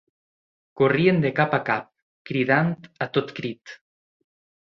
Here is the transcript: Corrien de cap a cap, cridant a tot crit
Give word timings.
Corrien 0.79 1.19
de 1.25 1.31
cap 1.39 1.53
a 1.57 1.59
cap, 1.67 1.85
cridant 2.29 2.71
a 3.07 3.09
tot 3.19 3.35
crit 3.41 3.75